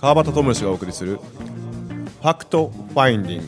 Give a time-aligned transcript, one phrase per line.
[0.00, 3.46] 川端知義がお送りするファクトファインディング。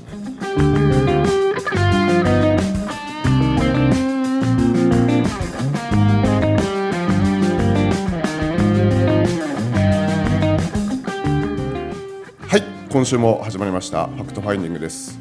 [12.49, 15.17] はい今週も始まりましたファクトファインディングです。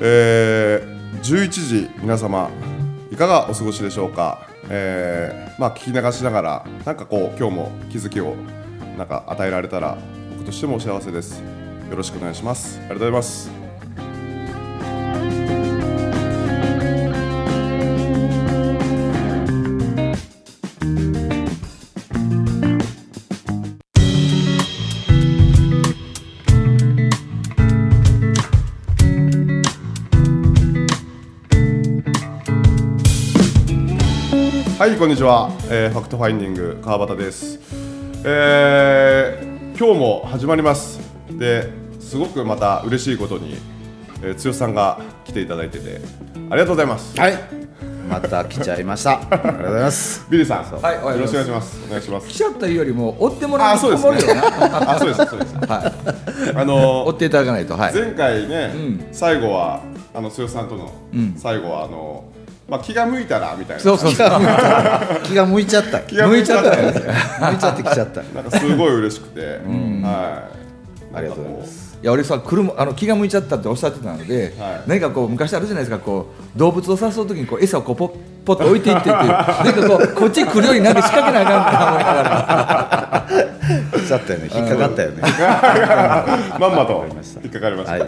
[0.00, 2.48] えー、11時皆様
[3.10, 4.48] いかがお過ごしでしょうか？
[4.70, 8.36] えー、まあ聞き流しながらなんかこう今日も気づきを
[8.96, 9.98] なんか与えられたら
[10.42, 11.38] 僕としても幸せです。
[11.38, 12.76] よろしくお願いします。
[12.76, 13.48] ありがとうございます。
[34.76, 37.60] はいこんにちは、えー、ファクトファインディング川端です。
[38.24, 41.00] えー、今日も始まります。
[41.30, 43.56] ですごくまた嬉しいことに、
[44.22, 46.00] えー、剛さんが来ていただいてて
[46.50, 47.18] ありがとうございます。
[47.18, 47.34] はい。
[48.08, 50.26] また来ちゃいま ありましたがとうございます。
[50.28, 51.80] ビリーさんはいよろしくお願いします。
[51.86, 52.28] お願いします。
[52.28, 54.40] 来ちゃったよりも追ってもらうあそうですね。
[54.40, 55.54] あそうですそうです。
[55.54, 55.92] は
[56.52, 56.56] い。
[56.56, 57.94] あの追っていただかないとはい。
[57.94, 58.74] 前回ね、
[59.12, 59.80] 最後は
[60.14, 60.92] あの剛さんとの、
[61.36, 62.24] 最後はあの
[62.72, 63.82] まあ、気が向いたらみたいな。
[63.82, 64.30] そうそうそう。
[65.24, 66.00] 気が向いちゃった。
[66.00, 66.70] 気が向いちゃった。
[67.50, 68.22] 向いちゃってきちゃった。
[68.34, 71.16] なんかすごい嬉しくて、はい。
[71.18, 71.98] ありがとうございます。
[72.02, 74.82] いや俺さ車あの気が向いちゃったっておっしゃってたので、はい。
[74.86, 78.10] 何かこう昔あるじゃないですかこう動物を誘う時にこう餌をこうポッ
[78.46, 79.16] ポッと置いていってっていう。
[79.28, 79.36] なん
[79.74, 83.26] かこうこっち来るようになんか仕掛けなあかんって思いながら。
[84.00, 84.50] 来ちゃったよね。
[84.50, 85.22] 引っかかったよね。
[86.58, 87.04] まんまと
[87.44, 88.02] 引っかかりました、はい。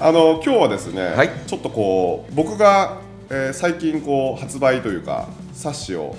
[0.00, 1.30] あの今日はですね、はい。
[1.46, 6.16] ちょっとこう僕が、えー最近こう発売というか冊子を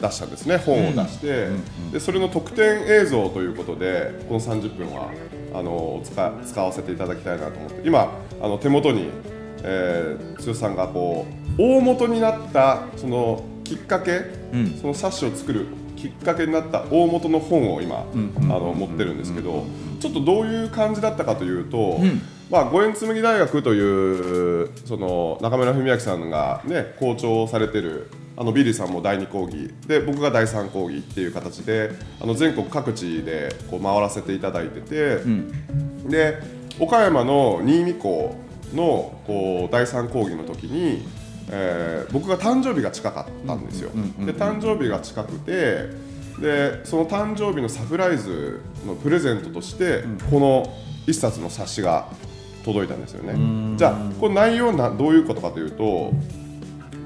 [0.00, 0.56] 出したんですね。
[0.58, 1.48] 本を出して、
[1.92, 5.10] でそれの特典映像ということでこの30分は
[5.54, 7.86] あの使使わせていただきたいなと思って。
[7.86, 9.10] 今あの手元に、
[9.62, 11.26] えー、剛さんがこ
[11.58, 14.22] う大元になったそのきっかけ、
[14.56, 14.78] ん。
[14.80, 19.64] その冊子を作るきっかけになった大元の本を今、あの持ってるんですけど、
[20.02, 22.00] ちょっとどういう感じだったかというと、
[22.50, 35.18] まあ、五円紬大学というその中村文明さんが、ね、校長をされてるあのビリーさんも第2講義で僕が第3講義っていう形であの全国各地でこう回らせていただいてて、
[36.08, 36.40] で
[36.80, 38.34] 岡山の新見校
[38.74, 41.06] のこう第3講義の時に、
[41.48, 43.90] えー僕が誕生日が近かったんですよ。
[44.18, 46.11] で誕生日が近くて
[46.42, 50.76] でその誕生日のサプライズのプレゼントとして、この
[51.06, 52.08] 一冊の冊子が
[52.64, 53.76] 届いたんですよね。
[53.76, 56.12] じゃあこの内容などういうことかというと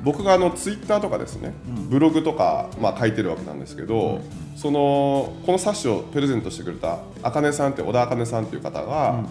[0.03, 1.53] 僕があのツイッターとかですね、
[1.91, 4.21] ブログとか、まあ、書いてるわけなんですけど、
[4.57, 9.25] そのこの冊子をプレゼントしてくれたあかねさんって小田あかねさんっていう方が、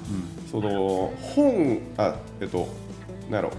[0.52, 2.68] その本あえっと
[3.30, 3.52] なんやろ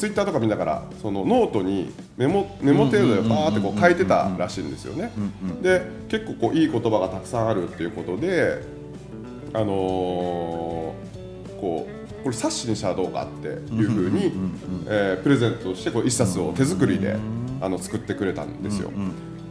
[0.00, 5.12] ツイッターとか見ながらそのノートにメモメモ程度でバーってこう書いてたらしいんですよね。
[5.62, 8.62] で結構こういい言葉がたくさんあるっていうことで
[9.52, 14.32] あのーこうこれ冊子にしたらどうかっていうふうに
[14.86, 17.16] えープレゼントとしてこう一冊を手作りで
[17.60, 18.90] あの作ってくれたんですよ。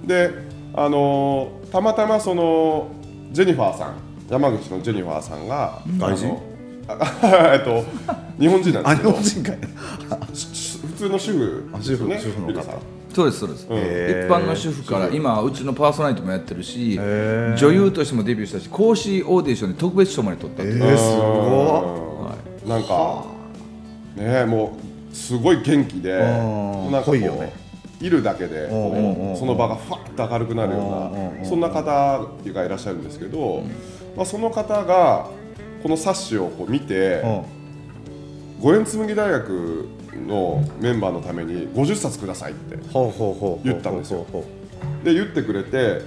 [0.05, 0.31] で
[0.73, 2.87] あのーたまたまその
[3.31, 3.93] ジェニファーさん
[4.29, 6.58] 山口のジェニファーさんが外人あのあ
[7.53, 7.83] えっと
[8.39, 9.09] 日本人なんであすけど。
[9.11, 10.35] 日本人かい。
[10.35, 12.99] し普通の主婦ねあ主婦主婦の方。
[13.13, 14.27] そうですそうです、へー。
[14.27, 23.25] 一般の主婦から今うちのパーソナリティもやってるし女優としてもデビューしたし講師オーディションで特別賞まで取ったっていう、えー、すごうんなんか
[24.15, 24.77] ねも
[25.11, 27.33] うすごい元気でうんなんかいよ
[27.99, 31.83] いるだけでこうんうんうんうその場がふわっと明るくなるよううんうんうんなそんな方
[32.53, 33.63] がいらっしゃるんですけど、
[34.15, 35.29] まあ、その方が
[35.81, 37.21] この冊子をこう見て
[38.59, 39.87] 五円紬大学
[40.27, 42.77] のメンバーのために50冊くださいって
[43.63, 44.25] 言ったんですよ。
[45.03, 46.01] で言ってくれて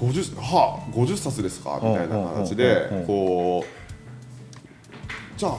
[0.00, 1.80] 50はあ50冊ですか？
[1.82, 5.58] みたいな形でこうじゃあ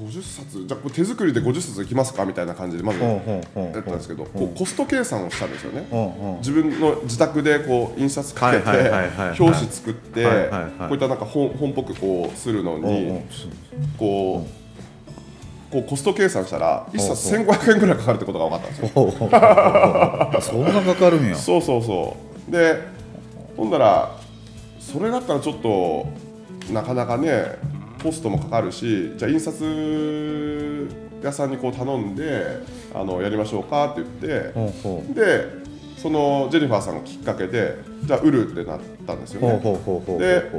[0.00, 5.86] 50冊じゃあ手作りで50冊いきますかみたいな感じでまずやったんですけどこうコスト計算をしたんですよね
[6.38, 8.64] 自分の自宅でこう印刷かけて
[9.38, 13.20] 表紙作ってこういったなんか本本っぽくこうするのに
[13.98, 19.10] こうこうコスト計算したら1冊1500円ぐらいかかるってことが分かったんですよ
[20.40, 22.16] そんなかかるんやそうそうそ
[22.48, 22.80] うで
[23.56, 24.16] ほんなら
[24.80, 26.06] それだったらちょっと
[26.72, 27.58] なかなかね
[28.02, 30.88] コストもかかるしじゃあ印刷
[31.22, 32.60] 屋さんにこう頼んで
[32.94, 35.14] あのやりましょうかって言ってほうほう。
[35.14, 35.60] で
[35.96, 39.50] そのジェニファーさんがきっかけでじゃあ売るってなったんですよね。
[39.50, 40.50] ほうほうほうほうで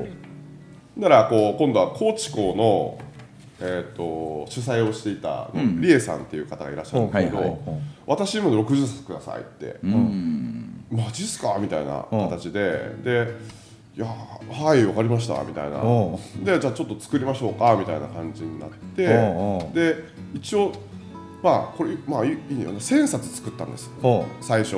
[0.97, 2.99] だからこう今度は高知校の、
[3.59, 5.49] えー、と主催をしていた、
[5.79, 7.57] リエさんっていう方がいらっしゃるんですけど、はいはい
[8.07, 10.83] 私にも60冊くださいって、うん。
[10.91, 13.27] マジっすかみたいな形で、で
[13.95, 15.77] いやはいわかりましたみたいな。
[15.79, 19.05] おでじゃあちょっと作りましょうかみたいな感じになって
[19.73, 19.95] で
[20.33, 20.71] 一応
[21.43, 22.77] まあこれまあいいいいよね。
[22.77, 24.77] 1000冊作ったんですほ最初。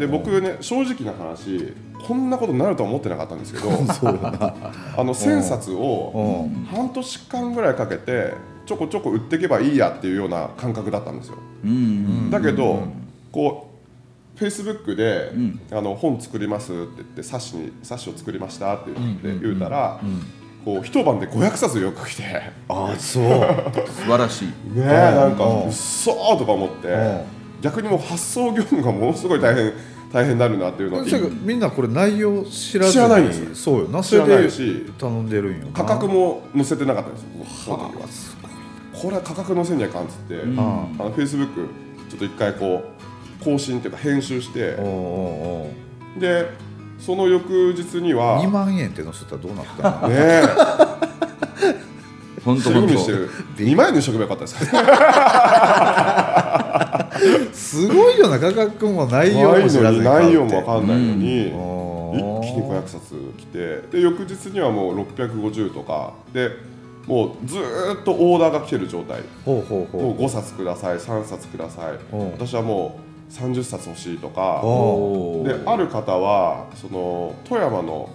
[0.00, 1.72] で僕ね正直な話
[2.06, 8.34] こんなことになるとは思ってなかったんですけど あの1000冊を半年間ぐらいかけて
[8.66, 11.38] ちょこちょこ売っていけばいいやっていうような感覚だったんですよ。
[11.64, 12.30] うん。
[12.30, 12.82] だけど
[13.30, 13.67] こう
[14.38, 15.32] フェイスブックで、
[15.72, 20.00] あの本作りますって言って冊子に冊子を作りましたって言って言うたら、
[20.64, 22.22] こう一晩で500冊よく来て。
[22.22, 23.24] ねあそう。
[23.86, 24.48] 素晴らしい。
[24.76, 25.62] えなんかうん。
[25.64, 27.24] うっそーとか思って。
[27.62, 29.72] 逆にもう発送業務がものすごい大変
[30.12, 33.54] 大変になるなっていうのをそれみんなこれ内容知らずに知らないんです。
[33.56, 34.02] そうよな。
[34.02, 34.56] 知らないし。
[34.56, 35.72] それで頼んでるんよな。
[35.72, 37.18] 価格も載せてなかったんで
[37.48, 37.78] すよ
[38.92, 40.58] これは価格載せにゃいかんっつって、ん。
[40.58, 41.68] あのフェイスブック
[42.08, 42.97] ちょっと一回こう
[43.42, 44.76] 更新っていうか編集して。
[46.18, 46.48] で
[46.98, 48.42] その翌日には。
[48.42, 50.08] 2万円って載せたらどうなったの？
[50.08, 50.42] ねえ。
[52.44, 53.28] 本当にしてる。
[53.56, 54.50] 2万円にしとけばよかったで
[57.52, 61.58] すすごいよな価格も内容も知らずに内容も分かんないのに、うん。
[62.38, 63.82] 一気に500冊来て。
[63.90, 66.12] で翌日にはもう650とか。
[66.32, 66.50] で
[67.06, 69.20] もうずーっとオーダーが来てる状態。
[69.44, 71.94] ほうほうもうほ5冊ください3冊ください。
[72.16, 72.18] う。
[72.22, 74.62] ん私はもう30冊欲しいとか。
[75.44, 78.10] である方はその富山の、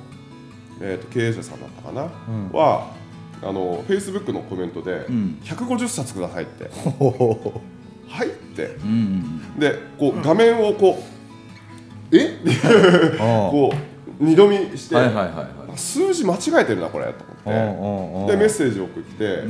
[0.82, 2.50] えー、と経営者さんだったかな、ん。
[2.52, 2.92] は
[3.42, 5.40] あのフェイスブックのコメントでん。
[5.44, 6.70] 150冊くださいって、
[8.08, 8.66] はいって。
[8.84, 10.98] うんでこう画面をこ
[12.12, 12.26] うえ？
[12.26, 13.20] ってう
[13.52, 15.78] こう二度見して、はいはいはいはい。
[15.78, 18.32] 数字間違えてるなこれと思って。
[18.34, 19.44] でメッセージを送って、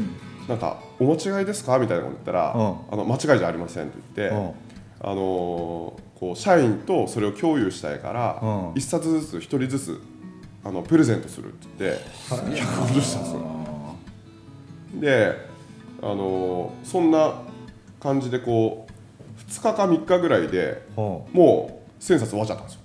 [0.47, 2.75] なんか「お間違いですか?」みたいなこと言ったら「うん。
[2.91, 4.51] あの間違いじゃありません」って言って、うん
[5.03, 8.71] あのーこう社員とそれを共有したいから、うん。
[8.75, 10.01] 一冊ずつ一人ずつ
[10.63, 13.35] あのプレゼントするって言って150冊。
[15.01, 15.35] で、
[16.01, 17.41] あのーそんな
[17.99, 22.79] 感じでこう2日か3日ぐらいでほもう1000冊終わっちゃったんですよ。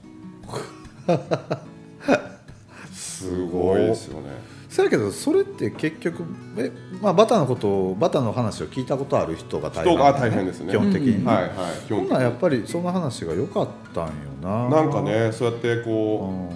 [2.92, 4.30] すごいですよね。
[4.30, 6.24] うそやけどそれって結局
[6.58, 6.70] え、
[7.00, 10.72] まあ、バタのことをバタの話を聞いたことある人が大変人が大変ですね。
[10.72, 11.52] 基本的に、はいはい。
[11.86, 11.96] 基本的に。
[11.96, 14.12] ほんならやっぱりその話が良かったんよ
[14.42, 14.68] な。
[14.68, 15.90] なんかねそうやってうこ
[16.30, 16.48] ん。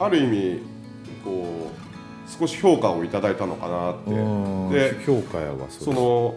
[0.00, 0.62] うある意味
[1.22, 1.70] こ
[2.26, 4.10] う少し評価をいただいたのかなって。
[4.10, 4.70] うん。
[4.70, 6.36] で評価やわその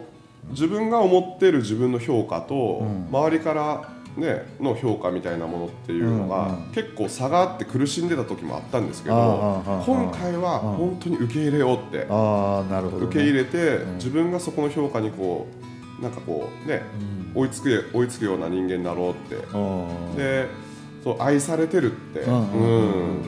[0.49, 3.07] 自分が思ってる自分の評価と、うん。
[3.09, 13.95] 周りから、ね、の評価みたいなものっていうのが、結構差があって苦しんでた時もあったんですけど、今回はうん本当に受け入れようって、ああなるほど、ね、受け入れて、ん。
[13.95, 15.47] 自分がそこの評価にこ
[15.99, 16.83] うなんかこうね、
[17.35, 17.41] うん。
[17.41, 20.47] 追いつく追いつくような人間になろうって、うんで
[21.03, 23.21] そう愛されてるって、うん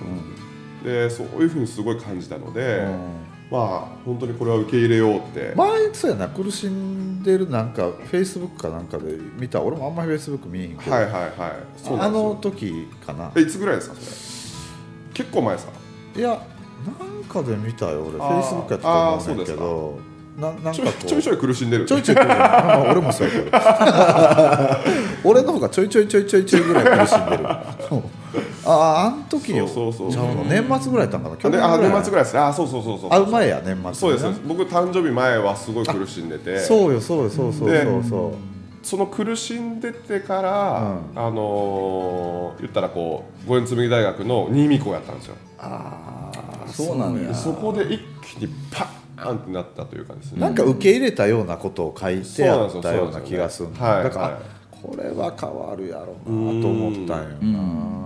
[0.84, 3.26] でそういうふうにすごい感じたので、うん。
[3.52, 11.32] まあ本当にこれは受け入れようって、前そうやな苦しんでるなんかフェイスブックかなんかで見た俺もあんまりフェイスブック見えへんけど、はいはいはい。
[11.76, 12.30] そうなあんですよ。
[12.30, 13.32] の時かな。
[13.36, 15.14] えいつぐらいですかそれ？
[15.14, 15.74] 結構前ですか？
[16.16, 18.12] いやなんかで見たよ俺。
[18.12, 18.38] フあー。
[18.38, 20.00] ェイスブックやったと思うんだけど
[20.38, 21.86] ななんかちょいこうちょいちょい苦しんでる。
[21.86, 23.50] ちょいちょい来るまあ俺もそうやけど。
[25.30, 27.44] 俺の方がちょいちょいちょいちょいちょいぐらい苦しんでる
[28.66, 30.24] あああん時よそうそうそう。
[30.50, 31.38] 年末ぐらいやったんかな？
[31.38, 33.28] 去であ年末ぐらいですねあそうそうそうそうあう。
[33.28, 34.42] まいや年末そうですそうです。
[34.48, 36.60] 僕誕生日前はすごい苦しんでて。
[36.60, 38.32] そうよそうよそうそうでそうそう。
[38.86, 40.52] その苦しんでてから、
[41.16, 45.36] うあのー言ったらこう五円紬大学の新見校やったんですよ。
[45.58, 47.30] ああそうなんや。
[47.30, 50.40] でそこで一気にパーンってなったというかですね。
[50.42, 54.55] なんか受け入れたようなことを書いてあったようなそうなんですよ気がするそうなんだから、はい
[54.88, 57.60] これは変わるやろうなと思ったんよな。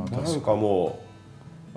[0.04, 0.42] ん。
[0.42, 1.10] かもう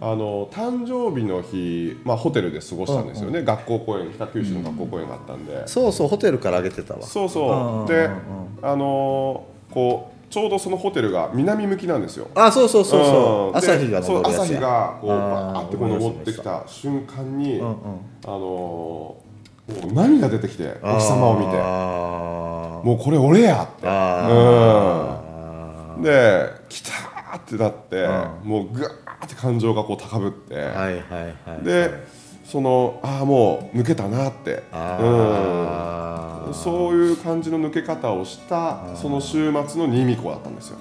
[0.05, 7.03] あの誕生日の日、まあ、ホテルで過ごしたんですよね、学校公演北九州の学校公演があったんで、そうそうホテルからあげてたわ。
[7.03, 7.27] そうう。
[7.27, 8.19] んそうでうんうん。
[8.63, 12.27] あのーこうちょうどそのホテルが南向きなんですよ。
[12.35, 13.57] あそうそうそうそう、ん。
[13.57, 17.75] 朝日がで昇朝日がこうバーってこう登ってきた瞬間に、うんうん
[18.25, 19.33] あのー
[19.63, 21.57] もう涙出てきてお日様を見て
[22.83, 23.65] もうこれ俺や。
[23.65, 24.29] ってあ
[25.97, 26.03] うん。
[26.03, 28.03] で来たーってなって、
[28.45, 31.65] うもうぐわーって感情がこう高ぶって、ーはいはいはい。
[31.65, 31.91] で
[32.45, 34.63] そのああもう抜けたなって。
[34.73, 36.55] うん。
[36.55, 40.79] そういう感じの抜け方をしたその週末の新見校だったんですよ。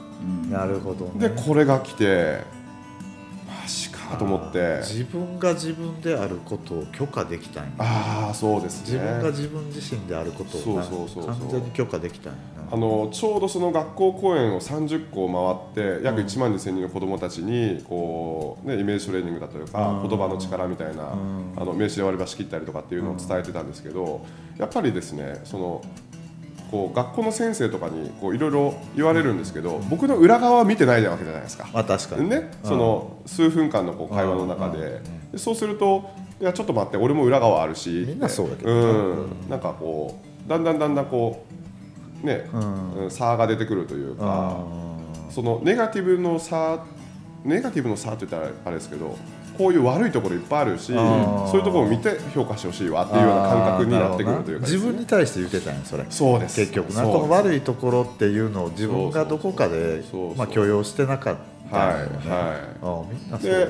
[0.50, 2.41] なるほど、ね、でこれが来て
[4.17, 4.77] と思って。
[4.81, 7.71] 自分が自分であることを許可できたんや。
[7.79, 8.93] ああそうですね。
[8.93, 12.61] 自分が自分自身であることを完全に許可できたんやな。
[12.73, 15.27] あのちょうどその学校公演を30校
[15.73, 20.09] 回って約1万2000人の子どもたちにこう、ね、イメージトレーニングだというかうん。
[20.09, 21.53] 言葉の力みたいなうん。
[21.57, 24.25] あの名刺で割り箸切ったりとかっていうのを伝えてたんですけど
[24.57, 25.81] やっぱりですねその
[26.71, 31.69] こう学校の先生とかにこういろいろ言われるんですけど僕の裏側は見てないわけじゃないですか。
[31.73, 32.29] まあ確かに。
[32.29, 35.01] ね、その数分間のこう会話の中で。
[35.33, 36.09] でそうすると
[36.39, 38.05] いやちょっと待って俺も裏側あるし。
[38.07, 38.71] みんなそうだけど。
[38.71, 41.45] うねん、なんかこうだんだんだんだんこ
[42.23, 43.03] うね、うん。
[43.03, 44.63] うん差が出てくるというかあ
[45.29, 46.85] そのネガティブの差
[47.43, 49.17] ネガティブの差って言ったらあれですけど
[49.61, 50.93] こういう悪いところいっぱいあるしそ
[51.53, 56.05] ういうところを見て評価してほしいわっていうような感覚になってくるというかね自分に対して言ってたんやそれ。
[56.09, 56.59] そうです。
[56.59, 57.03] 結局な。
[57.03, 60.01] この悪いところっていうのを自分がどこかで
[60.35, 61.35] まあ許容してなかっ
[61.69, 63.67] たはいで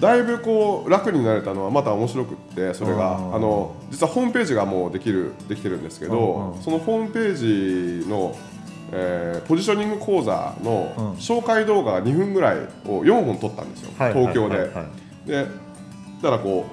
[0.00, 3.34] だいぶこう楽になれたのはまた面白くってそれがうん。
[3.36, 8.36] あの実はホームページがもうできるできてるんですけどそのホームページの、
[8.92, 11.12] えーポジショニング講座のうん。
[11.12, 13.92] 紹介動画が2分ぐらいを4本撮ったんですよ。
[13.96, 14.12] はい。
[14.12, 14.70] 東京で
[15.28, 15.44] で
[16.22, 16.72] だからこう、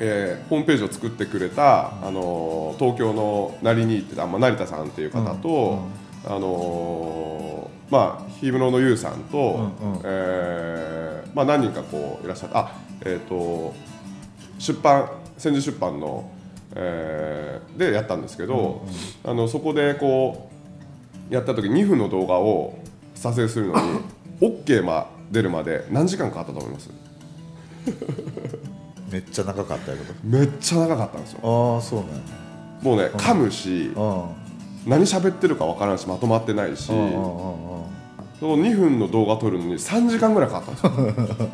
[0.00, 5.78] えーホームページを作ってくれた、あのー東京の成にってあ、まあ、成田さんっていう方と、
[6.26, 10.00] あのーまあ氷室の優さんと、うんうん。
[10.04, 12.72] えーまあ、何人かこういらっしゃってあ
[13.04, 13.74] えっ、と
[14.58, 16.30] 出版千住出版の、
[16.74, 18.84] えーでやったんですけど、
[19.24, 20.50] あのそこでこ
[21.30, 22.76] うやった時2分の動画を
[23.14, 24.00] 撮影するのに
[24.40, 26.90] OK ま出るまで何時間かかったと思います？
[29.10, 31.40] めっちゃ長かったやけめっちゃ長かったんですよ。
[31.42, 32.14] どああそうなんや。
[32.82, 34.24] もうね噛むしうん。
[34.86, 37.18] 何喋ってるか分からんしまとまってないしうんうんうんうん。
[38.38, 41.48] その2分の動画撮るのに3時間ぐらいかかったんですよ。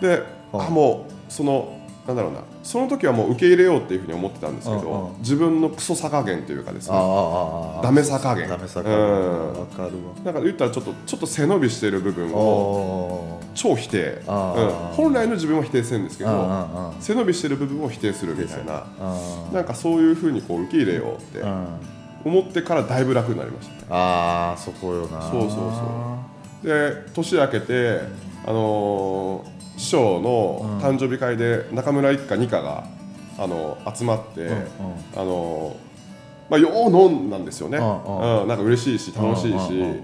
[0.00, 2.40] であもうそのなんだろうな。
[2.62, 5.16] その時はもう受け入れようっていうふうに思ってたんですけうんうどん。
[5.20, 6.96] 自分のクソさ加減というかですね。
[6.98, 8.48] ああダメさ加減。
[8.48, 8.98] ダメさ加減。
[8.98, 9.60] うん。
[9.60, 9.92] わかる
[10.22, 14.34] なんか言ったらちょっとちょっと背伸びしてる部分わをお超否定、うん。
[14.96, 18.86] 本来の自分は否定するんですけど背伸びしてる部分を否定するみたいな。
[19.00, 21.78] あなんかそういうふうにこう受け入れようってあ
[22.24, 23.80] 思ってからだいぶ楽になりましたね。
[23.90, 25.22] ああそこよな。
[25.22, 26.18] そうそうそ
[26.64, 26.66] う。
[26.66, 28.00] で年明けて、
[28.46, 32.84] あのー師匠の誕生日会で中村一家二家が、
[33.38, 34.58] あのー集まって、うんうん。
[35.16, 38.48] あのーまあ、よう飲んだんですよね、うんうん。
[38.48, 39.94] なんか嬉しいし楽しいし、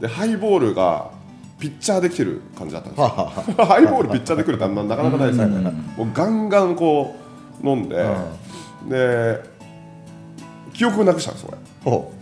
[0.00, 1.10] でハイボールが
[1.58, 3.08] ピッチャーできてる感じだったんですよ。
[3.64, 5.46] ハイボールピッチャーでくるってなかなかないですよ。
[5.46, 7.16] ね、もうガンガンこ
[7.62, 8.04] う飲んで、
[8.88, 9.42] で
[10.72, 11.56] 記憶をなくしたんです俺
[11.90, 12.12] ほ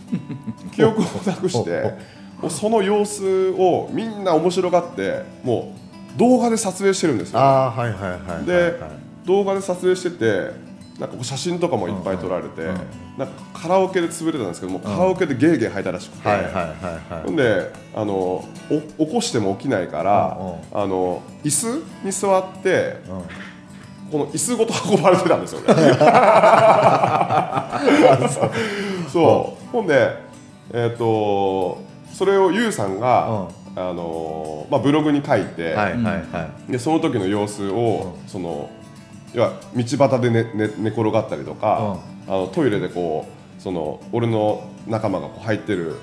[0.73, 1.93] 記憶をなくして
[2.41, 5.73] もうその様子をみんな面白がっても
[6.15, 7.39] う動画で撮影してるんですよ。
[7.39, 8.73] ああはいはいはいはいではい。
[9.25, 10.51] 動画で撮影してて
[10.99, 12.63] なんか写真とかもいっぱい撮られて、
[13.17, 16.29] なんかカラオケで潰れたんですけども、カラオケでゲーゲー吐いたらしくて、
[17.25, 18.47] ほんであの
[18.97, 20.43] お起こしても起きないから、う
[20.75, 23.21] んあの椅子に座ってうん。
[24.11, 25.67] この椅子ごと運ばれてたんですよね。
[29.11, 29.71] そう。
[29.71, 30.15] ほんで、
[30.71, 31.81] えー、と
[32.13, 36.71] それをユウさんが、あのまあ、ブログに書いて、はいはいはい。
[36.71, 38.69] でその時の様子を、その
[39.35, 43.27] 要は道端で寝寝寝転がったりとか、あのトイレでこ
[43.59, 45.95] うその俺の仲間がこう入ってる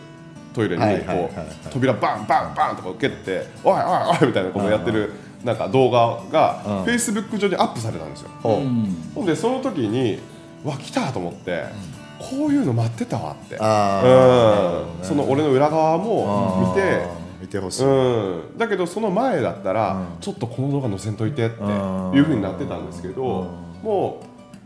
[0.52, 3.80] トイレにこう、扉バンバンバンとか蹴って「おいおい
[4.20, 5.12] おい」みたいなことをやってる
[5.44, 6.84] なんか動画がうん。
[6.84, 8.28] フェイスブック上にアップされたんですよ。
[8.42, 10.20] ほんでその時に
[10.62, 11.64] わ来たと思って、
[12.18, 17.21] こういうの待ってたわって、あうん、その俺の裏側も見て。
[17.42, 17.84] 見てほしい。
[17.84, 20.20] うん、だけどその前だったら、うん。
[20.20, 23.26] ちょっとこの動画載せんといてってうんいうふうになってたんですけど、う
[23.84, 23.86] ん。
[23.86, 24.22] も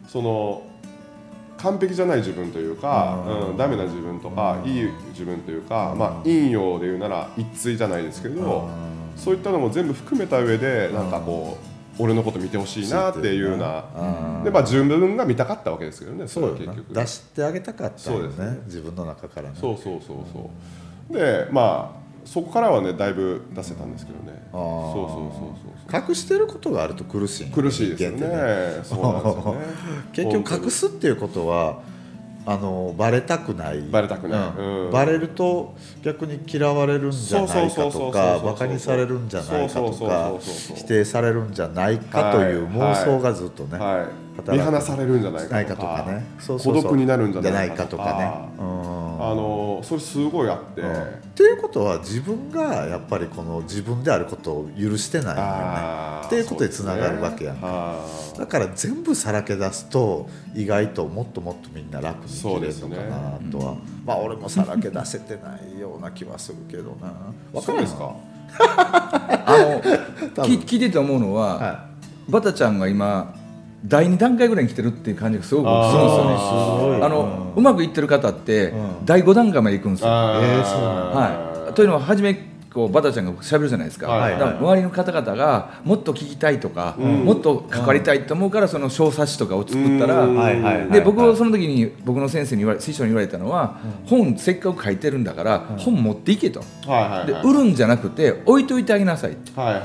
[0.06, 0.62] うその
[1.56, 3.50] 完璧じゃない自分というか、うん。
[3.50, 4.70] うんダメな自分とか、うん。
[4.70, 5.98] いい自分というか、うん。
[5.98, 9.18] まあ陰陽で言うなら一対じゃないですけど、うん。
[9.18, 11.56] そういったのも全部含めた上でなんかこ
[11.98, 14.44] う、俺のこと見てほしいなっていうような、うん。
[14.44, 16.92] でまあ自分が見たかったわけですけどねそれは結局。
[16.92, 18.50] 出してあげたかったよそうですね。
[18.50, 19.56] ね自分の中からね。
[19.58, 20.50] そうそうそうそ
[21.10, 21.14] う。
[21.14, 24.36] でまあそこからはねだいぶ出せたんですけどね。
[24.52, 24.92] あー。
[24.92, 28.16] そうそうそうそう隠してることがあると苦しいんよ苦しいですよね。
[28.18, 29.60] 人間ってそうなんですよね。
[30.12, 31.78] 結局隠すっていうことは
[32.44, 33.80] あのバレたくない。
[33.90, 34.40] バレたくない。
[34.58, 34.86] うん。
[34.86, 34.90] うん。
[34.90, 44.06] バレると逆に嫌われるんじゃないかとかバカにされるんじゃないかとか否定されるんじゃないかという妄想がずっとね、はい、
[44.36, 46.04] 働く見放されるんじゃないかとか。
[46.08, 46.26] ね。
[46.38, 46.82] そうそうそう。
[46.82, 50.84] 孤独になるんじゃないかかとかね、うんあのそれすごいあって、っ
[51.34, 58.38] ていうことは自分がやっぱりこの自分であることを許してないんだよねっていうことでつながるわけやんそうですね。
[58.38, 67.12] だから全部さらけ出すと意外ともっともっとみんな楽に生きれるのかなとは、まあ俺もさらけ出せてないような気はするけどな。
[67.52, 68.14] わからんですか？
[68.58, 69.80] あ
[70.36, 71.86] の聞聞いてて思うのは、は
[72.28, 73.35] バタちゃんが今
[73.86, 76.24] 第2段階ぐらいに来てるっていう感じがすごくするんですよ。
[76.24, 77.02] ねあーすごい。
[77.02, 79.04] あの、うまくいってる方って、うん。
[79.04, 80.08] 第5段階まで行くんですよ。
[80.10, 80.64] あえー。
[80.64, 84.12] そうなのはい、というのは初めこうバタちゃんが喋るじゃないですか,、
[84.60, 87.24] 周りの方々がもっと聞きたいとか、ん。
[87.24, 90.26] もっと関わりたいと思うからその小冊子とかを作ったら、
[90.90, 96.60] で僕はその時に僕の先生に言われ師匠に言われたのは、本せっかく書いてるんだから、本持っていけと、
[97.26, 99.36] で売るんじゃなくて置いといてあげなさい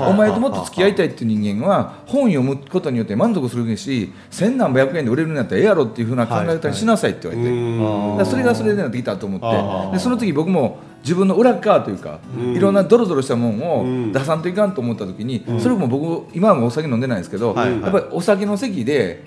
[0.02, 9.94] お前ともっと付き合いたいっていう人間は本読むことによって満足するし千何百円で売れるんだったらええやろっていうふうな考え方にしなさいって言われて、それがそれでなってきたと思って。
[9.94, 12.56] でその時僕も自分の裏側というか、うん。
[12.56, 17.82] いろんなドロドロしたもんを出さんといかんと思った時に、それも僕今はもうお酒飲んでないんですけど、はいはい。
[17.82, 19.24] やっぱりお酒の席で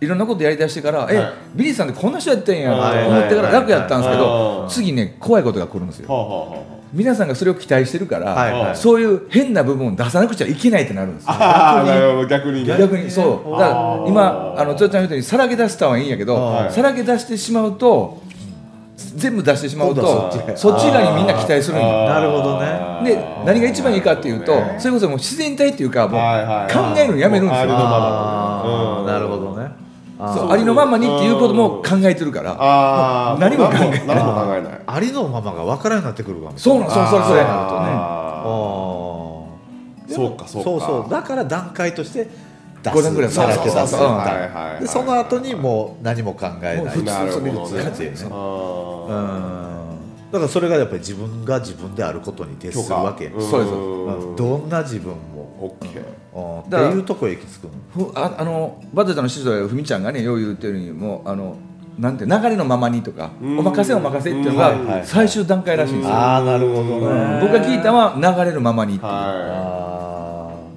[0.00, 4.60] いろんなことやりだしてから、えビリーさんってこんな人やってんやと思ってから楽やったんですけど、はい。
[4.60, 4.70] はい。
[4.70, 6.12] 次ね怖いことが来るんですよ。
[6.12, 8.76] はあはあは皆さんがそれを期待してるから、はいはい。
[8.76, 12.26] そういう変な部分を出さなくちゃいけないってなるんですよ。
[12.28, 12.66] 逆に。
[12.66, 12.76] ね。
[12.78, 13.50] 逆にそう。
[13.58, 13.64] だか
[14.04, 16.72] ら今あのちゃん言うようにさらけ出したはいいんやけど、はい。
[16.72, 18.22] さらけ出してしまうと
[18.96, 23.02] 全部出してしまうとそっち側にみんな期待するなるほどね。
[23.04, 24.76] で何が一番いいかっていうとね。
[24.78, 26.20] それこそもう自然体っていうかもう
[26.72, 27.62] 考えるのやめるんですよ。
[27.62, 29.68] ありのままあーうんなるほどね
[30.18, 32.52] あーそうありのままにっていうことも考えてるから。
[32.52, 34.80] ああ何も考え何も考えない。
[34.86, 37.42] ありのままが分からんようになってくるかもそうそうそれ
[40.14, 40.64] そうかそうか。
[40.64, 41.10] そうそう。
[41.10, 42.28] だから段階として
[42.84, 43.96] 出五段ぐらいすさらけ出す
[44.80, 47.02] でその後にもう何も考えない。
[47.02, 47.88] なるほどね。
[47.88, 48.18] っていうね。
[48.30, 50.32] あうん。
[50.32, 53.72] だからそれがやっぱり自分が自分であることに徹ーするわけ、そうです。
[53.72, 54.36] うん。
[54.36, 56.02] どんな自分も、オッケー
[56.34, 56.60] うん。
[56.60, 57.64] っていうとこへ行き着く
[57.98, 58.10] の。
[58.10, 61.56] ふああのバタちゃんの師匠やふみちゃんがねよう言ってるようにもうあの
[61.98, 63.58] なんて流れのままにとかうん。
[63.60, 66.14] お任せお任せっていうのが最終段階らしいんですよ。
[66.14, 67.40] ああなるほどね。
[67.40, 69.12] 僕が聞いたのは流れるままにっていう。
[69.12, 69.73] はあい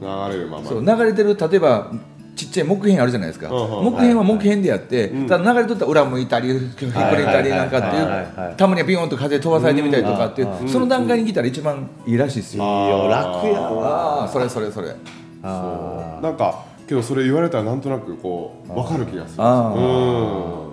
[0.01, 0.65] 流れるまま。
[0.67, 1.91] そう流れてる例えば
[2.35, 5.27] ちっちゃい木片あるじゃないですか、うんうん木片は木片でやって、うん。
[5.27, 12.63] ただ流れとったら裏向いたりひっくりたりなんかっていうたまにはビヨンと風飛ばされてみたりとかっていう、うんその段階に来たら一番いいらしいですよ、
[13.09, 14.95] 楽やわああそれそれそれ。
[15.43, 19.43] あなんかけどそれ言われたらなんとなくこう分かる気がする。
[19.43, 19.79] あう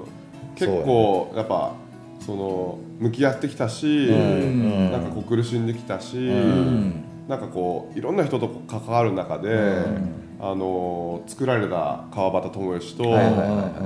[0.01, 0.55] ん。
[0.55, 1.73] 結構やっぱ
[2.21, 4.93] その向き合ってきたしん。
[4.93, 9.85] なんかこう苦しんできたしんなんかこういろんな人と関わる中で
[10.41, 13.05] あの作られた川端智義と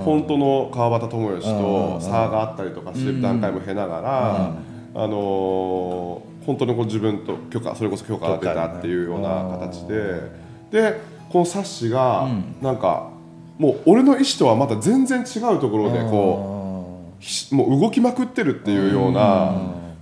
[0.03, 4.55] 本当の川端智義うんと差があったりとかしてる段階も経ながら
[4.94, 10.33] あの本当にこう自分と許可それこそ許可が出たっていうような形で
[10.70, 12.57] でこの冊子がうん。
[12.62, 13.11] なんか
[13.59, 19.53] もう俺の意思とはまた全然違うところでこうひもう動きまくってるっていうような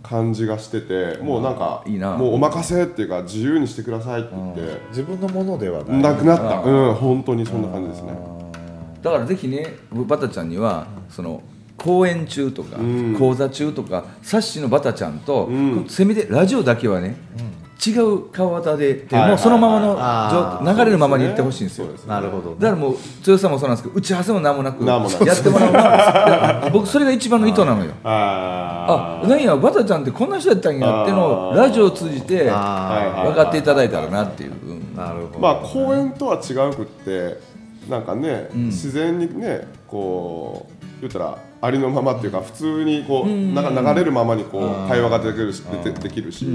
[0.09, 2.17] 感じがしててもうなんかいいな。
[2.17, 6.03] もうお任せっていうか自由にしてくださいって言って自分のものではない。
[6.03, 6.61] なくなった。
[6.61, 8.13] あうん本当にそんな感じですね。
[9.03, 11.43] だからぜひねバタちゃんにはその
[11.77, 13.17] 公演中とか、うん。
[13.19, 15.87] 講座中とか冊子のバタちゃんと、うん。
[15.89, 17.17] せめてラジオだけはね、
[17.85, 21.85] 違う川端でってもうそのままの流れるままに言ってほしいんですよ。
[21.85, 22.11] そうですね。
[22.11, 22.55] なるほど。
[22.55, 25.27] だからもう強さもそうなんですけど打ち合わせも何もなく何もなく。
[25.27, 25.73] やってもらう。
[25.73, 27.93] な僕それが一番の意図なのよ。
[28.05, 35.39] ああ何やバタちゃんってこんな人やったんやってのをラジオを通じて分あかっていただいたらなっていう、うんあなるほど。
[35.39, 37.39] まあ公演とは違うくって
[37.91, 38.67] なんかね、ん。
[38.67, 43.55] 自然にねこう言ったらありのままっていうか普通にこう、うん。
[43.55, 44.87] なんか流れるままにこうん。
[44.87, 46.47] う会話ができるしできるし、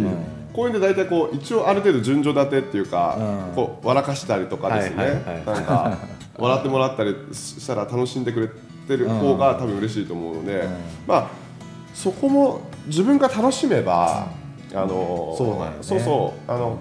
[0.54, 3.56] 公演で大体こう一応ある程度順序立てっていうか、うん。
[3.56, 5.46] こう笑かしたりとかですね、はいはいはい。
[5.46, 5.98] なんか
[6.38, 8.48] 笑ってもらったりしたら楽しんでくれ
[8.88, 10.68] てる方が多分嬉しいと思うので、
[11.08, 11.28] まあ
[11.94, 14.28] そこも自分が楽しめば、
[14.74, 16.78] あのそうそうそうあの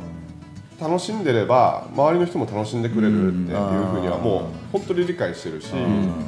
[0.81, 3.57] 楽しんでれば周りの人も楽しんでくれるっていう
[3.93, 5.69] ふうにはもう本当に理解してるし、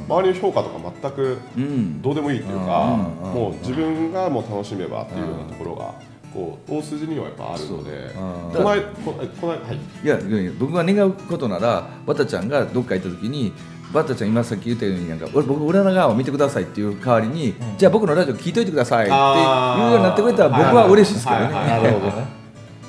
[0.07, 2.01] 周りの評価とか全くうん。
[2.01, 3.33] どうでもいいっていうか、うん。
[3.33, 5.95] もう自分がもう楽しめばっていうようなところが
[6.33, 8.13] こう大筋にはやっぱあるので、うん
[8.51, 9.79] この間このこの間はい。
[10.03, 13.53] いや僕が願うことならバタちゃんがどっか行った時に
[13.93, 21.47] バッタちゃん今さっき言ったようになんか俺僕裏側を見てくださいっていう代わりに、じゃあ僕のラジオ聞いといてくださいっていうようになってくれたら僕は嬉しいですけどね。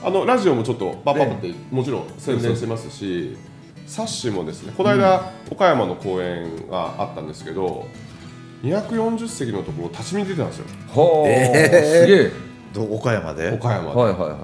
[0.03, 3.37] あのラジオもちょっとパッパッパってもちろん宣伝してますし
[3.87, 7.87] サッシもですねこの間、岡山の公演があったんですけど
[8.63, 10.65] 240席のところ立ち見出てたんですよ。
[10.89, 12.01] ほう、えー。
[12.03, 12.54] すげえ。
[12.75, 13.53] ど岡山で？
[13.53, 14.37] 岡山で、はいはいは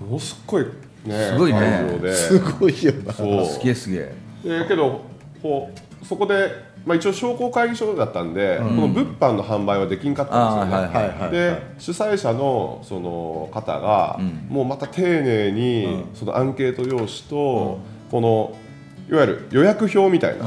[0.00, 0.64] ものすっごい
[1.04, 1.58] ねすごいね。
[1.58, 2.14] 会場で。
[2.14, 3.12] すごいよな。
[3.12, 3.42] そう。
[3.42, 3.46] い。
[3.46, 4.14] すげえすげえ。
[4.44, 5.02] でけど
[5.42, 5.70] こ
[6.02, 6.50] うそこで、
[6.84, 18.54] まあ、一応商工会議所だったんで、この物販の販売はできんかったんですよね、はいはいはいで主催者のその方が、もうまた丁寧に、そのアンケート用紙と、この
[19.08, 20.44] いわゆる予約表みたいな、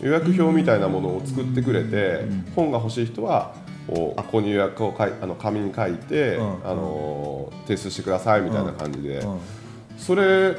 [0.00, 2.20] 予約表みたいなものを作ってくれて、
[2.54, 3.52] 本が欲しい人は
[3.86, 9.22] こうここに予約を書いあの紙に書いて、うんあの提出してくださいみたいな感じで、
[9.96, 10.56] それ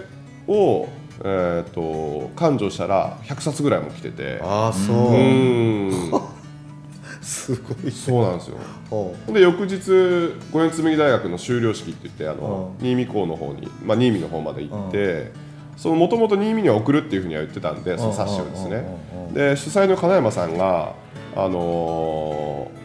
[0.48, 0.88] を、
[1.24, 4.40] えー、と勘定したら100冊ぐらいも来てて。
[4.42, 6.22] ああそう。
[7.22, 8.58] すごいそうなんですよ。
[8.90, 15.32] ほで翌日五円紬大学の修了式って言ってあの、う新見校の方に、まあ、新見の方まで行って、
[15.78, 18.86] そのもともと新見には送るっていうふうには言ってたんでその冊子をですね。
[19.34, 20.94] で主催の金山さんが
[21.36, 22.81] あのー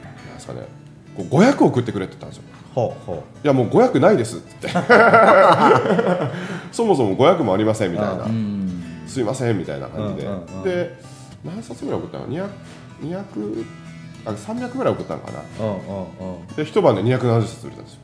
[0.46, 0.68] ですかね。
[1.16, 2.44] こう500送ってくれって言ったんですよ。
[2.72, 3.06] うほう。
[3.06, 4.68] ほいやもう500ないですって。
[4.68, 4.92] 言って
[6.72, 8.24] そもそも500もありませんみたいな。
[8.24, 8.82] うん。
[9.06, 10.62] すいませんみたいな感じで、うんうんうん。
[10.62, 10.98] で
[11.44, 12.48] 何冊ぐらい送ったの？200,
[13.02, 13.64] 200
[14.26, 15.40] あ300ぐらい送ったのかな。
[15.40, 16.46] ううんうんうん。
[16.48, 18.00] で一晩で270冊売れたんですよ。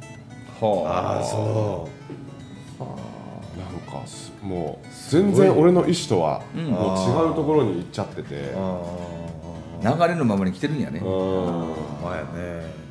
[0.61, 0.89] ほう。
[0.89, 1.89] ああそ
[3.59, 6.59] なんかすもう全然俺の意思とはん。
[6.65, 8.35] もう違うところに行っちゃってて。
[8.37, 8.81] うあ
[9.83, 11.01] 流れのままに来てるんやね。
[11.01, 12.83] まあやね。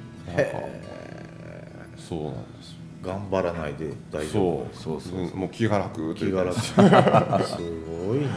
[1.98, 2.78] そうなんですよ。
[3.02, 4.68] 頑張らないで大丈夫。
[4.74, 5.02] そう。
[5.02, 6.60] そうそうもう気が楽気が楽。
[6.62, 8.28] すごいね。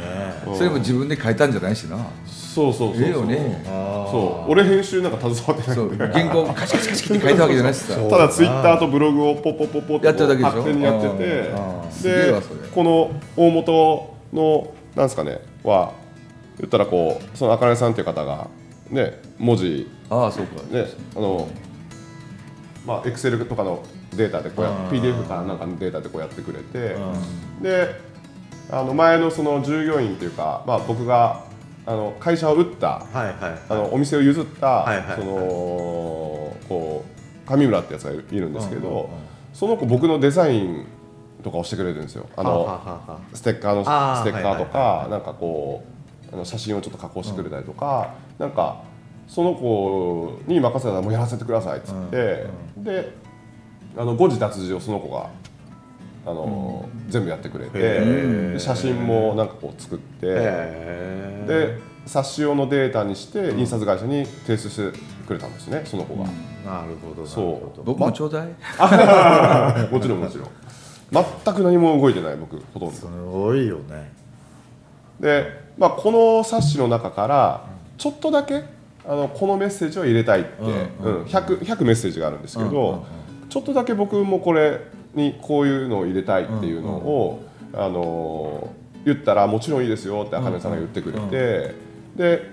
[0.47, 0.57] うん。
[0.57, 1.99] それも自分で書いたんじゃないしな。
[2.27, 3.03] そうそうそうそう。
[3.03, 3.65] ええよね。
[3.67, 4.51] そう。
[4.51, 7.95] 俺編集なんか携わってないそうんで原稿カチカチカチって書いたわけじゃないしさ。
[8.09, 10.57] ただツイッターとブログをポッポッポッポッとやってるだけでしょ。
[10.59, 11.25] 勝手にやってて。
[12.09, 12.35] で
[12.75, 15.93] この大元のなんですかねは
[16.59, 18.49] 言ったらこうそのあかねさんっていう方が
[18.91, 20.63] ね文字ああそうか。
[20.75, 20.87] ね
[21.17, 21.49] あの
[22.87, 23.83] まあエクセルとかの
[24.15, 26.97] データでこうやうん PDF かなんかのデータでこうやってくれて
[27.63, 28.01] で
[28.71, 31.45] あの前のその従業員というかまあ僕が
[31.87, 33.35] あの会社を打ったはいはい
[33.69, 35.37] あのお店を譲った、はいはいその
[36.69, 37.15] こう
[37.47, 39.09] 上村ってやつがいるんですけど、うんうんうん
[39.55, 40.85] その子僕のデザイン
[41.45, 42.29] とかをしてくれてるんですよ。
[42.37, 43.21] あのはははは。
[43.33, 48.83] ステッカーのステッカーとか、はいはいなんかこうあの写真をちょっと加工してくれたりとか、なんか
[49.29, 53.13] その子に任せたらもうやらせてくださいっつって、で
[53.97, 55.31] あの誤字脱字をその子が
[56.27, 60.27] あの、全部やってくれて写真もなんかこう作って。
[61.47, 66.25] で冊子用のデータにして印刷会社に提出してくれたんですねその子が、
[66.65, 67.83] なるほどそう。
[67.83, 68.49] 僕もちょうだい？
[69.91, 70.49] もちろんもちろん。
[71.45, 74.13] 全く何も動いてない僕ほとんすどごいよね。
[75.19, 77.67] で、まあ、この冊子の中から
[77.99, 78.63] ちょっとだけ
[79.07, 83.05] あのこのメッセージを入れたいって、うん 100, 100メッセージがあるんですけど、
[83.49, 84.81] ちょっとだけ僕もこれ
[85.15, 87.43] にこういうのを入れたいっていうのを、
[87.75, 88.73] あの
[89.05, 91.75] 言ったらもちろんいいですよって茜さんが言ってくれて、
[92.17, 92.51] で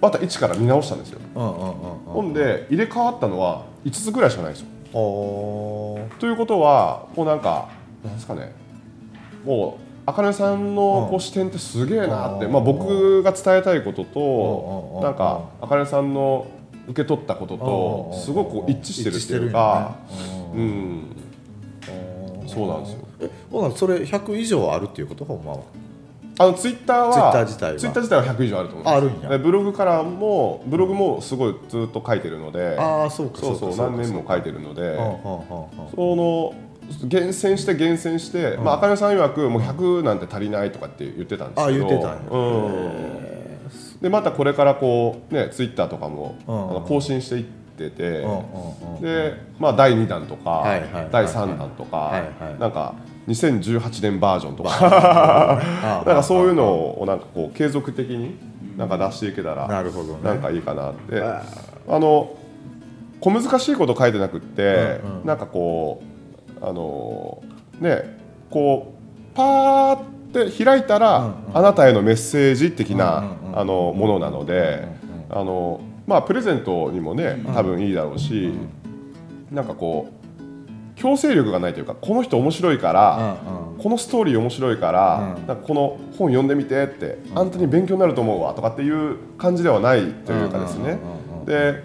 [0.00, 1.20] また一から見直したんですよ。
[1.34, 4.66] ほんで入れ替わったのは5つぐらいしかないですよ。
[4.92, 7.68] ということはもうなんか
[8.04, 8.52] なんですかね。
[9.44, 12.52] もうあかねさんのこう視点ってすげえなって、うん。
[12.52, 14.08] まあ、僕が伝えたいことうん。
[14.08, 15.02] とうん。
[15.02, 16.46] なんかあかねさんの
[16.88, 18.20] 受け取ったこととうん。
[18.20, 19.52] すごくこう一致してるっていう。
[19.52, 19.96] か
[20.54, 21.16] うん。
[22.46, 22.98] そうなんですよ。
[23.20, 25.24] えほなそれ100以上あるっていうこと？
[25.24, 25.58] ほんまは。
[26.38, 27.78] あのツイッターは Twitter 自体は。
[27.78, 28.96] ツイッター自体は100以上あると思います。
[28.96, 29.28] あるんや。
[29.28, 34.96] でブログからもブログもすごいずっと書いてるのでああそうかそうそうか何年も書いてるので
[35.94, 36.54] その
[37.04, 41.84] 厳選して厳選して、まあ、あかねさん曰くもう100なんて足りないとかって言ってたんですけど。
[41.86, 42.38] あ言ってたう
[43.98, 46.70] ん、でまたこれからこうねツイッターとかも、うん。
[46.70, 48.26] あの更新していってて、
[49.00, 50.62] で、まあ、第2弾とか、
[51.10, 52.22] 第3弾とか、
[52.60, 52.94] なんか
[53.26, 55.60] 2018年バージョンとか。
[56.06, 58.36] なんかそういうのをなんかこう継続的に
[58.76, 60.18] なんか出していけたらなるほどね。
[60.22, 61.20] なんかいいかなって。
[61.20, 61.42] あ
[61.88, 62.36] あの
[63.20, 66.11] 小難しいこと書いてなくって、なんかこう
[66.62, 67.42] あの
[67.80, 68.18] ね
[68.50, 68.94] こ
[69.32, 70.02] うパーっ
[70.48, 71.34] て開いたら、うんうん。
[71.54, 74.88] あなたへのメッセージ的な、うんうんうんあのものなので、
[75.28, 78.50] あのまあプレゼントにもね多分いいだろうし、
[79.50, 83.36] なんかこう強制力がないというかこの人面白いから、
[83.76, 90.98] このストーリー面白いから、なんかこの本読んでみてって、あんたに勉強になると思うわとかっていう感じではないというかですね、
[91.44, 91.84] で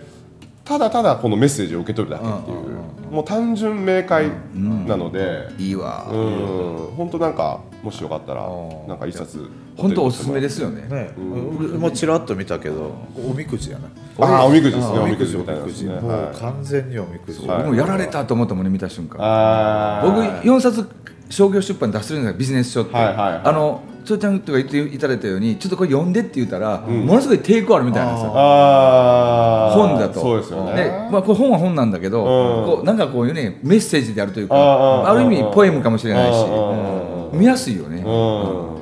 [0.63, 2.76] ただただこのメッセージを受け取るだけっていう、
[3.11, 6.07] もう単純明快なので、いいわ。
[6.11, 6.95] うん。
[6.95, 8.47] 本当なんかもしよかったら
[8.87, 9.49] なんか一冊。
[9.75, 10.87] 本当おすすめですよね。
[10.89, 11.11] ね、
[11.59, 13.87] 俺もちらっと見たけどおみくじやな。
[14.19, 14.97] ああおみくじですね。
[14.97, 15.99] あおみくじみたいなですね。
[15.99, 16.35] もうはい。
[16.35, 17.57] 完全におみくじ、はい。
[17.59, 19.17] 僕もやられたと思ったもんね見た瞬間。
[20.03, 20.89] 僕4冊
[21.29, 23.41] 商業出版出してるんですよビジネス書って、はいはいはい。
[23.43, 28.31] あのつーちゃんとか言っていただいたようにちょっとこれ読んでって言ったら、ものすごい抵抗あるみたいなんですよ
[30.07, 30.75] だとそうですよね。
[30.75, 32.25] でまあ、これ本は本なんだけど、うん。
[32.77, 38.77] こうなんかこういうねメッセージであるというかある意味ポエムかもしれないしうん見やすいよね、うん。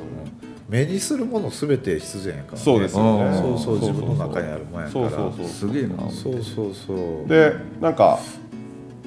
[0.69, 2.51] 目にするものすべて必然やか。
[2.51, 3.37] ら、ね、そうですよね。
[3.37, 4.89] そうそう自分の中にあるもんやから。
[4.89, 5.47] そうそうそう。
[5.47, 6.09] すげえな。
[6.09, 6.93] そうそうそ
[7.25, 7.27] う。
[7.27, 8.19] でなんか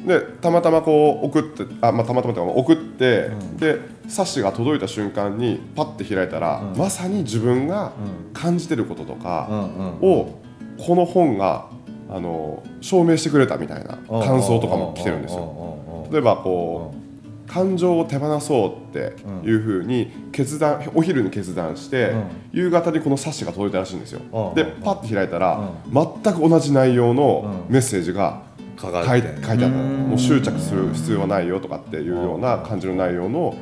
[0.07, 3.79] でたまたまこう送ってあ、まあ、たまたまとか送って、で
[4.09, 7.93] 冊子が届いた瞬間にパッて開いたら、まさに自分が
[8.33, 9.69] 感じてることとか
[10.01, 10.39] を、
[10.79, 11.67] この本が
[12.11, 16.09] あの証明してくれたみたいな感想とかも来てるんですよ。
[16.11, 17.09] 例えばこう
[17.51, 19.15] 感情を手放そうって
[19.47, 22.13] いうふうに決断お昼に決断して、
[22.53, 24.21] 夕方にこの冊子が届いたらしいんですよ。
[24.51, 24.55] うん。
[24.55, 28.43] でパッて開いたら、全く同じ内容のメッセージが
[28.79, 29.77] 書書いてん書いてあった。
[29.77, 33.55] のもう執着する必要はないよとかっていうような感じの内容の、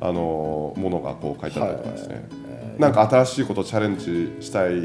[0.00, 2.28] あのものがこう書いてあったりとかですね、
[2.78, 4.80] なんか新しいことをチャレンジしたいっ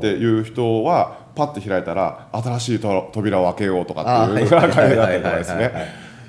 [0.00, 4.72] ていう人はパッて開いたら新しいと扉を開けようとかっていうのが書い。
[4.72, 5.72] てあったりとかですね。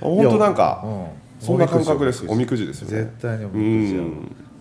[0.02, 1.06] 本当なんかうん。
[1.39, 2.26] そんな感覚です。
[2.28, 2.98] おおみくじですよね。
[2.98, 4.06] 絶対におうみくじやん。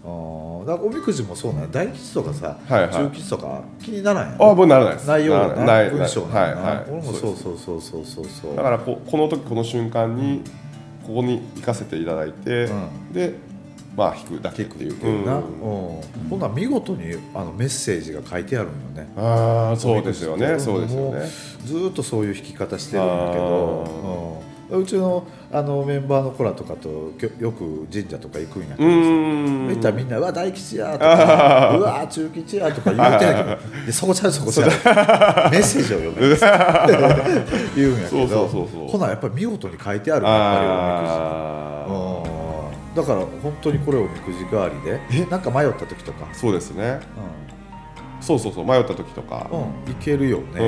[0.05, 1.69] あーだおみくじもそうなんや。
[1.71, 2.91] 大吉とかさ、はいはい。
[2.93, 5.09] 中吉とか気にならんやあ僕ならないです。
[5.09, 5.91] 内容がななない。
[5.91, 7.81] 文章はいがな、はい俺もそうそうそうそう。
[7.81, 10.43] そうそうそうだからここの時この瞬間に
[11.07, 12.69] ここに行かせていただいて、
[13.13, 13.35] で
[13.97, 15.41] まあ引くだけっていうな、うん。
[15.41, 15.45] うん、
[16.31, 19.13] ほんなら見事にあのメッセージが書いてあるんよね。
[19.17, 20.59] ああそうですよね。
[20.59, 21.21] そうですよもね
[21.65, 28.99] うずーっとそういう弾き方してるんだけど、うん、うちのあのメンバーの子らとかとよく神社とか行くんやけうどさ。
[28.99, 29.69] ーん。
[29.69, 33.85] 見たらみんな「うわ大吉や」とか「うわ中吉や」とか言うてんやけど。
[33.87, 34.71] でそこちゃうそこちゃう。
[35.51, 36.17] メッセージを読む
[37.77, 38.19] 言うんやけど。
[38.19, 38.89] そうそうそうそう。
[38.89, 41.74] ほなやっぱり見事に書いてあるやっぱりおみくじ
[42.95, 45.27] だから本当にこれおみくじ代わりで。
[45.27, 46.27] なんか迷った時とか？
[46.31, 47.01] あ、そうですね。
[48.21, 49.49] そうそうそう迷った時とか。
[49.51, 50.65] うん、うん、いけるようね、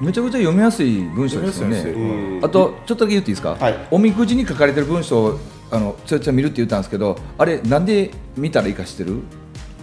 [0.00, 0.06] ん。
[0.06, 1.76] めちゃくちゃ読みやすい文章ですよね。
[1.76, 2.38] 読みやすい。
[2.38, 2.44] うん。
[2.44, 3.76] あとちょっとだけ言っていいですか、はい。
[3.90, 5.38] おみくじに書かれてる文章を
[5.70, 9.20] あのちょいちょい見るって言ったんですけどあれなんで見たらいいか知ってる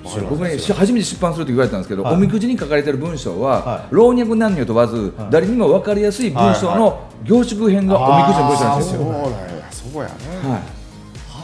[0.04, 2.16] 僕ねし初めて出版すると言われたんですけど、はい。
[2.16, 3.88] おみくじに書かれてる文章は、はい。
[3.92, 9.02] 老若男女問わず、誰にも分かりやすい文章の凝縮編がおみくじの文章なんですよ。
[9.02, 9.72] そうなんや。
[9.72, 10.14] そうやね。
[10.50, 10.62] はい、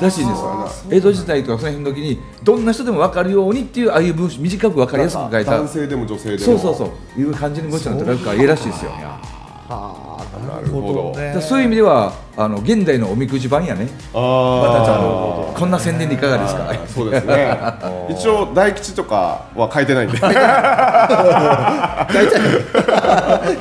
[0.01, 0.69] らしいんですよ。
[0.89, 5.51] 江戸時代とかその辺の時にどんな人でも分かるようにっていうああいう文章短く分かりやすく書いた。
[5.51, 6.39] 男性でも女性でも。
[6.43, 7.19] そうそうそう。
[7.19, 8.91] いう感じの文章になってるからいいらしいですよ。
[8.91, 9.19] は
[9.67, 10.05] あ
[10.47, 11.12] なるほど。
[11.19, 13.88] だからそういう意味ではあの現代のおみくじ版やね。
[14.13, 16.71] あまたちゃんこんな宣伝でいかがですか？
[16.88, 17.58] そうですね。
[18.10, 20.19] 一応大吉とかは書いてないんで。
[20.21, 20.34] 大
[22.27, 22.36] 体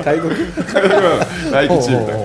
[0.03, 0.35] 外国
[1.51, 2.15] 大吉みたいな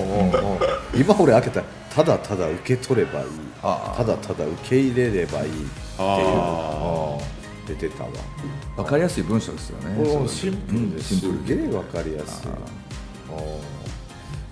[0.94, 3.26] 今俺開けたらただただ受け取ればいい。
[3.62, 5.68] あただただ受け入れればいいっていう。
[5.98, 8.10] あうん出てたわ。
[8.76, 10.28] 分かりやすい文章ですよね。
[10.28, 11.20] シンプルです。
[11.44, 12.48] げえ分かりやすい。
[12.48, 12.54] うん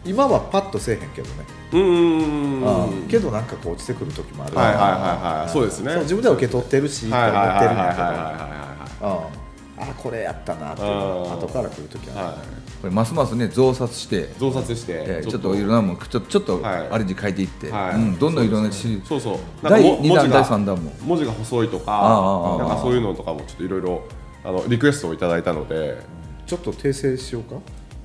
[0.04, 1.44] 今はパッとせえへんけどね。
[1.72, 2.66] うーん。
[2.66, 4.56] あはいけどなんかこう落ちてくる時もある。
[4.56, 5.92] はいはいはいそうですね。
[5.92, 8.02] そう自分では受け取ってるしとはいはいはいはい思ってるんやけど。
[8.02, 9.38] はいはいうん
[9.80, 12.36] あこれやったなっていうの後から来る時はは
[12.80, 16.88] これますますね増刷してい増刷してえーちょっといろんなもんちょちょっとはい。
[16.90, 17.94] アレンジ変えていって、はい。
[17.96, 19.38] うん、どんどんいろんなしそうそう。
[19.62, 20.92] 第なんかも2弾第文字が3弾も。
[21.02, 24.02] 文字が細いとかなんかそういうのとかもちょっといろいろ
[24.44, 25.98] あのリクエストをいただいたので
[26.46, 27.56] ちょっと訂正しようか？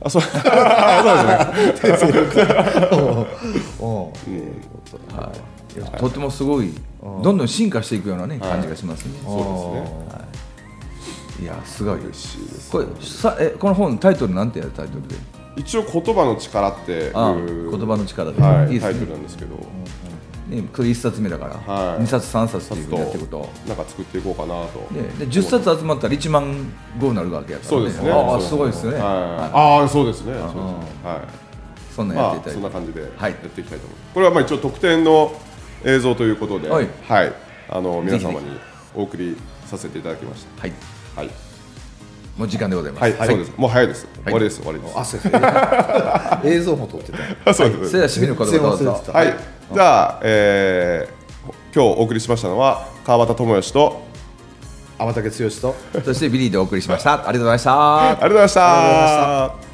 [0.02, 0.24] あそ う。
[4.28, 4.34] うん。
[4.34, 5.80] い。
[5.80, 10.23] やとってもすごいどんどん進化していくようなね感じがしますね、そうですね
[11.41, 12.72] い、やすごい嬉しいです。
[12.72, 15.15] これさえこの本タイトルなんてやるタイトルで？
[15.56, 19.56] 一応言葉の力って言葉の力で、はいいいタイトルなんですけど。
[20.50, 22.02] ね、これ1冊目だから、はい。
[22.04, 23.39] 2冊3冊っていうふうにやっていくと。
[23.39, 24.80] となんか作っていこうかなと。
[24.93, 26.54] ね、で10冊集まったら1万
[27.00, 28.12] 5になるわけやから、そうですね。
[28.12, 29.02] ああすごいですね、はい。
[29.02, 30.34] はああそうですね。
[30.34, 30.43] はいい
[31.96, 33.32] そんなんやまあっていただいて、そんな感じでやはい。
[33.32, 34.13] っていきたいと思います。
[34.13, 35.32] これはまあ一応特典の
[35.86, 36.86] 映像ということでははい。
[36.86, 36.89] い
[37.69, 38.48] あの皆様に
[38.93, 40.72] お送りさせていただきましはい。
[40.72, 40.78] た
[41.15, 41.30] はい
[42.38, 43.02] もう時間でございます。
[43.02, 43.54] はい、そうです。
[43.58, 44.08] もう早いです。
[44.23, 44.58] 終わりです。
[44.58, 44.97] 終わりです。
[44.97, 47.12] 汗 映像も撮って
[47.45, 47.89] た そうです。
[47.89, 49.36] それでは締めの言葉どうぞはい。
[49.71, 54.02] じゃあ、えー、今日お送りしましたのは川端智義と
[54.97, 57.13] 天竹剛とそしてビリーでお送りしました。
[57.13, 59.73] ありがとうございましたありがとうございました。